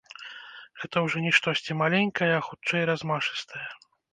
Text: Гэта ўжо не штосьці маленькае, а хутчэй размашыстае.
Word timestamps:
Гэта 0.83 1.03
ўжо 1.07 1.17
не 1.27 1.33
штосьці 1.39 1.77
маленькае, 1.83 2.33
а 2.39 2.43
хутчэй 2.49 2.81
размашыстае. 2.93 3.67